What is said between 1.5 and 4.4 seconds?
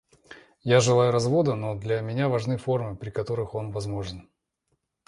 но для меня важны формы, при которых он возможен.